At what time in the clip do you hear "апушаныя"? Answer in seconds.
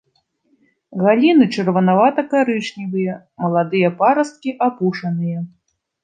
4.69-5.45